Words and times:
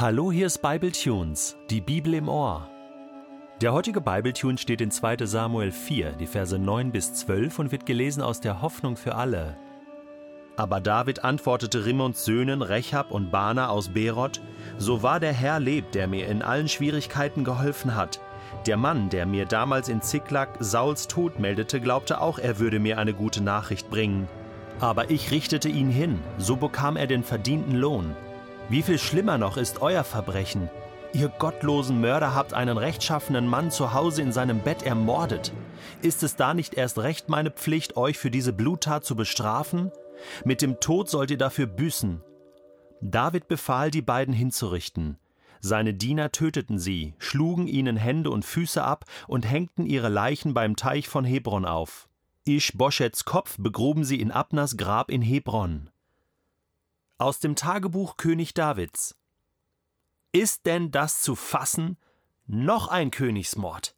Hallo, 0.00 0.30
hier 0.30 0.46
ist 0.46 0.62
Bible 0.62 0.92
Tunes, 0.92 1.56
die 1.70 1.80
Bibel 1.80 2.14
im 2.14 2.28
Ohr. 2.28 2.68
Der 3.60 3.72
heutige 3.72 4.00
Bible 4.00 4.32
Tune 4.32 4.56
steht 4.56 4.80
in 4.80 4.92
2. 4.92 5.26
Samuel 5.26 5.72
4, 5.72 6.12
die 6.12 6.28
Verse 6.28 6.56
9 6.56 6.92
bis 6.92 7.14
12 7.14 7.58
und 7.58 7.72
wird 7.72 7.84
gelesen 7.84 8.22
aus 8.22 8.40
der 8.40 8.62
Hoffnung 8.62 8.96
für 8.96 9.16
alle. 9.16 9.56
Aber 10.54 10.80
David 10.80 11.24
antwortete 11.24 11.84
Rimmons 11.84 12.24
Söhnen 12.24 12.62
Rechab 12.62 13.10
und 13.10 13.32
Bana 13.32 13.70
aus 13.70 13.88
Beroth: 13.88 14.40
So 14.76 15.02
wahr 15.02 15.18
der 15.18 15.32
Herr 15.32 15.58
lebt, 15.58 15.96
der 15.96 16.06
mir 16.06 16.28
in 16.28 16.42
allen 16.42 16.68
Schwierigkeiten 16.68 17.42
geholfen 17.42 17.96
hat. 17.96 18.20
Der 18.68 18.76
Mann, 18.76 19.08
der 19.08 19.26
mir 19.26 19.46
damals 19.46 19.88
in 19.88 20.00
Ziklag 20.00 20.50
Sauls 20.60 21.08
Tod 21.08 21.40
meldete, 21.40 21.80
glaubte 21.80 22.20
auch, 22.20 22.38
er 22.38 22.60
würde 22.60 22.78
mir 22.78 22.98
eine 22.98 23.14
gute 23.14 23.42
Nachricht 23.42 23.90
bringen. 23.90 24.28
Aber 24.78 25.10
ich 25.10 25.32
richtete 25.32 25.68
ihn 25.68 25.90
hin, 25.90 26.20
so 26.38 26.54
bekam 26.54 26.96
er 26.96 27.08
den 27.08 27.24
verdienten 27.24 27.74
Lohn. 27.74 28.14
Wie 28.70 28.82
viel 28.82 28.98
schlimmer 28.98 29.38
noch 29.38 29.56
ist 29.56 29.80
euer 29.80 30.04
Verbrechen? 30.04 30.68
Ihr 31.14 31.28
gottlosen 31.28 32.02
Mörder 32.02 32.34
habt 32.34 32.52
einen 32.52 32.76
rechtschaffenen 32.76 33.46
Mann 33.46 33.70
zu 33.70 33.94
Hause 33.94 34.20
in 34.20 34.30
seinem 34.30 34.60
Bett 34.60 34.82
ermordet. 34.82 35.52
Ist 36.02 36.22
es 36.22 36.36
da 36.36 36.52
nicht 36.52 36.74
erst 36.74 36.98
recht 36.98 37.30
meine 37.30 37.50
Pflicht, 37.50 37.96
euch 37.96 38.18
für 38.18 38.30
diese 38.30 38.52
Bluttat 38.52 39.06
zu 39.06 39.16
bestrafen? 39.16 39.90
Mit 40.44 40.60
dem 40.60 40.80
Tod 40.80 41.08
sollt 41.08 41.30
ihr 41.30 41.38
dafür 41.38 41.66
büßen. 41.66 42.20
David 43.00 43.48
befahl, 43.48 43.90
die 43.90 44.02
beiden 44.02 44.34
hinzurichten. 44.34 45.18
Seine 45.60 45.94
Diener 45.94 46.30
töteten 46.30 46.78
sie, 46.78 47.14
schlugen 47.18 47.68
ihnen 47.68 47.96
Hände 47.96 48.30
und 48.30 48.44
Füße 48.44 48.84
ab 48.84 49.06
und 49.26 49.48
hängten 49.50 49.86
ihre 49.86 50.10
Leichen 50.10 50.52
beim 50.52 50.76
Teich 50.76 51.08
von 51.08 51.24
Hebron 51.24 51.64
auf. 51.64 52.06
Ish-Boschets 52.44 53.24
Kopf 53.24 53.56
begruben 53.58 54.04
sie 54.04 54.20
in 54.20 54.30
Abnas 54.30 54.76
Grab 54.76 55.10
in 55.10 55.22
Hebron. 55.22 55.88
Aus 57.20 57.40
dem 57.40 57.56
Tagebuch 57.56 58.16
König 58.16 58.54
Davids. 58.54 59.16
Ist 60.30 60.66
denn 60.66 60.92
das 60.92 61.20
zu 61.20 61.34
fassen? 61.34 61.96
Noch 62.46 62.86
ein 62.86 63.10
Königsmord. 63.10 63.96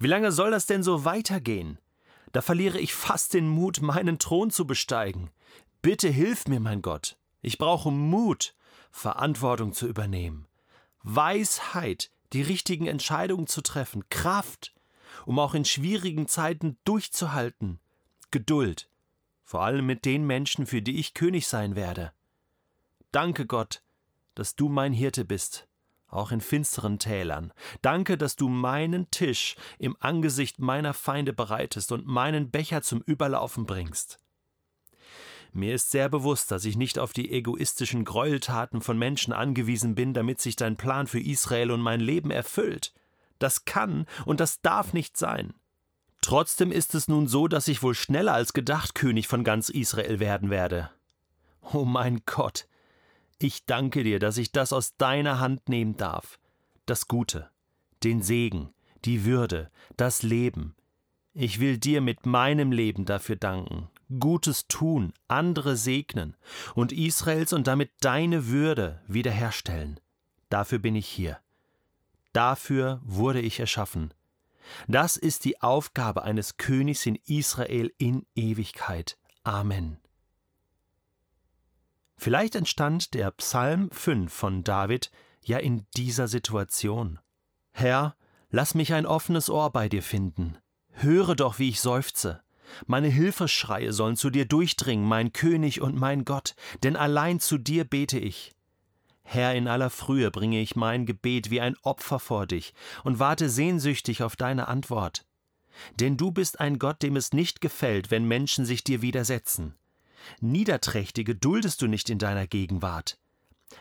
Wie 0.00 0.08
lange 0.08 0.32
soll 0.32 0.50
das 0.50 0.66
denn 0.66 0.82
so 0.82 1.04
weitergehen? 1.04 1.78
Da 2.32 2.42
verliere 2.42 2.80
ich 2.80 2.92
fast 2.92 3.34
den 3.34 3.48
Mut, 3.48 3.82
meinen 3.82 4.18
Thron 4.18 4.50
zu 4.50 4.66
besteigen. 4.66 5.30
Bitte 5.80 6.08
hilf 6.08 6.48
mir, 6.48 6.58
mein 6.58 6.82
Gott. 6.82 7.16
Ich 7.40 7.56
brauche 7.56 7.92
Mut, 7.92 8.56
Verantwortung 8.90 9.72
zu 9.72 9.86
übernehmen. 9.86 10.48
Weisheit, 11.04 12.10
die 12.32 12.42
richtigen 12.42 12.88
Entscheidungen 12.88 13.46
zu 13.46 13.60
treffen. 13.60 14.08
Kraft, 14.08 14.74
um 15.24 15.38
auch 15.38 15.54
in 15.54 15.64
schwierigen 15.64 16.26
Zeiten 16.26 16.78
durchzuhalten. 16.82 17.78
Geduld, 18.32 18.90
vor 19.44 19.62
allem 19.62 19.86
mit 19.86 20.04
den 20.04 20.26
Menschen, 20.26 20.66
für 20.66 20.82
die 20.82 20.98
ich 20.98 21.14
König 21.14 21.46
sein 21.46 21.76
werde. 21.76 22.12
Danke 23.16 23.46
Gott, 23.46 23.82
dass 24.34 24.56
du 24.56 24.68
mein 24.68 24.92
Hirte 24.92 25.24
bist, 25.24 25.66
auch 26.06 26.32
in 26.32 26.42
finsteren 26.42 26.98
Tälern. 26.98 27.50
Danke, 27.80 28.18
dass 28.18 28.36
du 28.36 28.50
meinen 28.50 29.10
Tisch 29.10 29.56
im 29.78 29.96
Angesicht 30.00 30.58
meiner 30.58 30.92
Feinde 30.92 31.32
bereitest 31.32 31.92
und 31.92 32.06
meinen 32.06 32.50
Becher 32.50 32.82
zum 32.82 33.00
Überlaufen 33.00 33.64
bringst. 33.64 34.18
Mir 35.54 35.74
ist 35.74 35.90
sehr 35.90 36.10
bewusst, 36.10 36.50
dass 36.50 36.66
ich 36.66 36.76
nicht 36.76 36.98
auf 36.98 37.14
die 37.14 37.32
egoistischen 37.32 38.04
Gräueltaten 38.04 38.82
von 38.82 38.98
Menschen 38.98 39.32
angewiesen 39.32 39.94
bin, 39.94 40.12
damit 40.12 40.42
sich 40.42 40.54
dein 40.54 40.76
Plan 40.76 41.06
für 41.06 41.18
Israel 41.18 41.70
und 41.70 41.80
mein 41.80 42.00
Leben 42.00 42.30
erfüllt. 42.30 42.92
Das 43.38 43.64
kann 43.64 44.04
und 44.26 44.40
das 44.40 44.60
darf 44.60 44.92
nicht 44.92 45.16
sein. 45.16 45.54
Trotzdem 46.20 46.70
ist 46.70 46.94
es 46.94 47.08
nun 47.08 47.28
so, 47.28 47.48
dass 47.48 47.66
ich 47.66 47.82
wohl 47.82 47.94
schneller 47.94 48.34
als 48.34 48.52
gedacht 48.52 48.94
König 48.94 49.26
von 49.26 49.42
ganz 49.42 49.70
Israel 49.70 50.20
werden 50.20 50.50
werde. 50.50 50.90
Oh 51.72 51.86
mein 51.86 52.20
Gott, 52.26 52.68
ich 53.38 53.66
danke 53.66 54.02
dir, 54.02 54.18
dass 54.18 54.38
ich 54.38 54.52
das 54.52 54.72
aus 54.72 54.96
deiner 54.96 55.40
Hand 55.40 55.68
nehmen 55.68 55.96
darf. 55.96 56.38
Das 56.86 57.08
Gute, 57.08 57.50
den 58.02 58.22
Segen, 58.22 58.72
die 59.04 59.24
Würde, 59.24 59.70
das 59.96 60.22
Leben. 60.22 60.74
Ich 61.34 61.60
will 61.60 61.78
dir 61.78 62.00
mit 62.00 62.24
meinem 62.24 62.72
Leben 62.72 63.04
dafür 63.04 63.36
danken. 63.36 63.88
Gutes 64.20 64.68
tun, 64.68 65.12
andere 65.28 65.76
segnen 65.76 66.36
und 66.74 66.92
Israels 66.92 67.52
und 67.52 67.66
damit 67.66 67.90
deine 68.00 68.46
Würde 68.46 69.02
wiederherstellen. 69.06 70.00
Dafür 70.48 70.78
bin 70.78 70.94
ich 70.94 71.08
hier. 71.08 71.38
Dafür 72.32 73.00
wurde 73.04 73.40
ich 73.40 73.58
erschaffen. 73.58 74.14
Das 74.88 75.16
ist 75.16 75.44
die 75.44 75.60
Aufgabe 75.60 76.22
eines 76.22 76.56
Königs 76.56 77.06
in 77.06 77.16
Israel 77.26 77.92
in 77.98 78.26
Ewigkeit. 78.34 79.16
Amen. 79.42 79.98
Vielleicht 82.16 82.54
entstand 82.54 83.14
der 83.14 83.30
Psalm 83.32 83.90
5 83.90 84.32
von 84.32 84.64
David 84.64 85.10
ja 85.42 85.58
in 85.58 85.86
dieser 85.96 86.28
Situation. 86.28 87.18
Herr, 87.72 88.16
lass 88.50 88.74
mich 88.74 88.94
ein 88.94 89.06
offenes 89.06 89.50
Ohr 89.50 89.70
bei 89.70 89.88
dir 89.88 90.02
finden. 90.02 90.56
Höre 90.92 91.36
doch, 91.36 91.58
wie 91.58 91.68
ich 91.68 91.80
seufze. 91.80 92.42
Meine 92.86 93.08
Hilfeschreie 93.08 93.92
sollen 93.92 94.16
zu 94.16 94.30
dir 94.30 94.46
durchdringen, 94.46 95.06
mein 95.06 95.32
König 95.32 95.80
und 95.80 95.94
mein 95.94 96.24
Gott, 96.24 96.54
denn 96.82 96.96
allein 96.96 97.38
zu 97.38 97.58
dir 97.58 97.84
bete 97.84 98.18
ich. 98.18 98.52
Herr, 99.22 99.54
in 99.54 99.68
aller 99.68 99.90
Frühe 99.90 100.30
bringe 100.30 100.60
ich 100.60 100.76
mein 100.76 101.04
Gebet 101.04 101.50
wie 101.50 101.60
ein 101.60 101.76
Opfer 101.82 102.18
vor 102.18 102.46
dich 102.46 102.74
und 103.04 103.18
warte 103.18 103.50
sehnsüchtig 103.50 104.22
auf 104.22 104.36
deine 104.36 104.68
Antwort. 104.68 105.26
Denn 106.00 106.16
du 106.16 106.30
bist 106.30 106.60
ein 106.60 106.78
Gott, 106.78 107.02
dem 107.02 107.16
es 107.16 107.32
nicht 107.32 107.60
gefällt, 107.60 108.10
wenn 108.10 108.26
Menschen 108.26 108.64
sich 108.64 108.84
dir 108.84 109.02
widersetzen. 109.02 109.74
Niederträchtige 110.40 111.34
duldest 111.34 111.82
du 111.82 111.86
nicht 111.86 112.10
in 112.10 112.18
deiner 112.18 112.46
Gegenwart. 112.46 113.18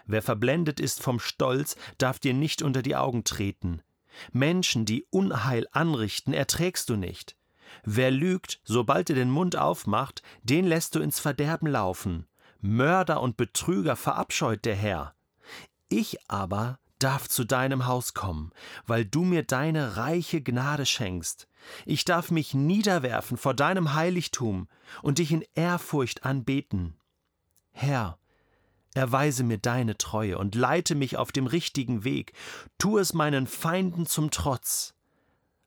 Wer 0.06 0.22
verblendet 0.22 0.79
ist 0.79 1.01
vom 1.01 1.19
Stolz, 1.19 1.75
darf 1.97 2.19
dir 2.19 2.34
nicht 2.34 2.62
unter 2.62 2.81
die 2.81 2.96
Augen 2.96 3.23
treten. 3.23 3.81
Menschen, 4.31 4.85
die 4.85 5.06
Unheil 5.09 5.68
anrichten, 5.72 6.34
erträgst 6.34 6.90
du 6.90 6.96
nicht. 6.96 7.35
Wer 7.84 8.12
lügt, 8.12 8.62
sobald 8.63 9.09
er 9.09 9.16
den 9.16 9.29
Mund 9.29 9.57
aufmacht, 9.57 10.22
den 10.44 10.66
lässt 10.66 10.96
du 10.96 11.00
ins 11.00 11.19
Verderben 11.19 11.68
laufen. 11.68 12.28
Mörder 12.62 13.22
und 13.22 13.38
Betrüger 13.38 13.96
verabscheut 13.96 14.66
der 14.66 14.75
Herr. 14.75 15.16
Ich 15.90 16.17
aber 16.29 16.79
darf 17.05 17.29
zu 17.29 17.43
deinem 17.43 17.85
Haus 17.85 18.16
kommen, 18.16 18.51
weil 18.88 19.05
du 19.05 19.23
mir 19.23 19.43
deine 19.43 19.95
reiche 19.95 20.41
Gnade 20.41 20.88
schenkst. 20.88 21.47
Ich 21.85 22.03
darf 22.03 22.31
mich 22.31 22.55
niederwerfen 22.55 23.38
vor 23.38 23.53
deinem 23.53 23.93
Heiligtum 23.93 24.67
und 25.03 25.19
dich 25.19 25.31
in 25.31 25.45
Ehrfurcht 25.53 26.25
anbeten. 26.25 26.95
Herr, 27.73 28.17
erweise 28.95 29.43
mir 29.43 29.59
deine 29.59 29.99
Treue 29.99 30.39
und 30.39 30.55
leite 30.55 30.95
mich 30.95 31.16
auf 31.16 31.31
dem 31.31 31.45
richtigen 31.45 32.03
Weg, 32.03 32.33
tu 32.79 32.97
es 32.97 33.13
meinen 33.13 33.45
Feinden 33.45 34.07
zum 34.07 34.31
Trotz. 34.31 34.95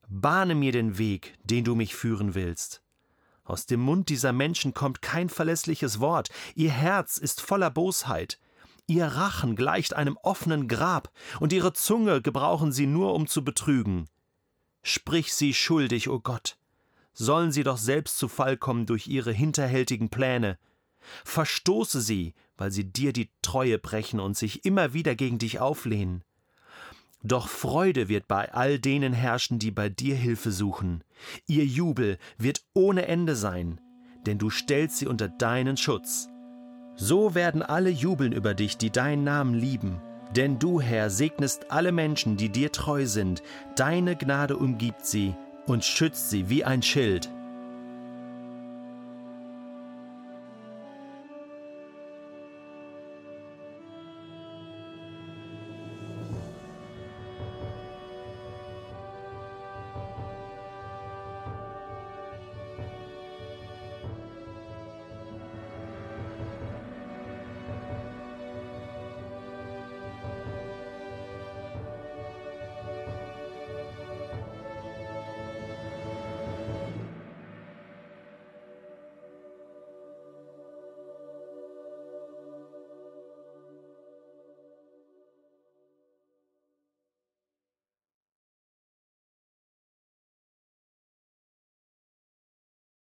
Bahne 0.09 0.57
mir 0.57 0.73
den 0.73 0.99
Weg, 0.99 1.39
den 1.45 1.63
du 1.63 1.77
mich 1.77 1.95
führen 1.95 2.35
willst. 2.35 2.83
Aus 3.45 3.65
dem 3.65 3.79
Mund 3.79 4.09
dieser 4.09 4.33
Menschen 4.33 4.75
kommt 4.75 5.03
kein 5.03 5.29
verlässliches 5.29 6.01
Wort, 6.01 6.31
ihr 6.57 6.73
Herz 6.73 7.17
ist 7.17 7.41
voller 7.41 7.71
Bosheit, 7.71 8.41
ihr 8.89 9.07
Rachen 9.07 9.55
gleicht 9.55 9.95
einem 9.95 10.17
offenen 10.23 10.67
Grab, 10.67 11.13
und 11.39 11.53
ihre 11.53 11.73
Zunge 11.73 12.21
gebrauchen 12.21 12.73
sie 12.73 12.87
nur, 12.87 13.15
um 13.15 13.29
zu 13.29 13.45
betrügen. 13.45 14.09
Sprich 14.83 15.35
sie 15.35 15.55
schuldig, 15.55 16.09
o 16.09 16.15
oh 16.15 16.21
Gott. 16.21 16.59
Sollen 17.13 17.53
sie 17.53 17.63
doch 17.63 17.79
selbst 17.79 18.19
zu 18.19 18.29
Fall 18.29 18.57
kommen 18.57 18.87
durch 18.87 19.07
ihre 19.07 19.33
hinterhältigen 19.33 20.09
Pläne. 20.09 20.59
Verstoße 21.25 22.01
sie, 22.01 22.35
weil 22.57 22.71
sie 22.71 22.85
dir 22.85 23.13
die 23.13 23.31
Treue 23.43 23.79
brechen 23.79 24.21
und 24.21 24.37
sich 24.37 24.65
immer 24.65 24.93
wieder 24.93 25.15
gegen 25.15 25.39
dich 25.39 25.59
auflehnen. 25.61 26.25
Doch 27.23 27.49
Freude 27.49 28.09
wird 28.09 28.29
bei 28.29 28.53
all 28.53 28.79
denen 28.79 29.13
herrschen, 29.13 29.59
die 29.59 29.73
bei 29.73 29.89
dir 29.89 30.15
Hilfe 30.15 30.53
suchen. 30.53 31.03
Ihr 31.47 31.65
Jubel 31.65 32.19
wird 32.37 32.63
ohne 32.75 33.07
Ende 33.07 33.35
sein, 33.35 33.81
denn 34.27 34.39
du 34.39 34.51
stellst 34.51 34.99
sie 34.99 35.07
unter 35.07 35.29
deinen 35.29 35.77
Schutz. 35.77 36.29
So 37.01 37.37
werden 37.37 37.63
alle 37.63 37.91
jubeln 37.91 38.33
über 38.33 38.55
dich, 38.55 38.77
die 38.77 38.91
deinen 38.91 39.23
Namen 39.23 39.55
lieben. 39.55 40.03
Denn 40.35 40.59
du, 40.59 40.81
Herr, 40.81 41.11
segnest 41.11 41.71
alle 41.71 41.93
Menschen, 41.93 42.37
die 42.37 42.49
dir 42.49 42.73
treu 42.73 43.07
sind, 43.07 43.41
deine 43.77 44.17
Gnade 44.17 44.57
umgibt 44.57 45.07
sie 45.07 45.37
und 45.67 45.85
schützt 45.85 46.29
sie 46.29 46.51
wie 46.51 46.65
ein 46.65 46.83
Schild. 46.83 47.31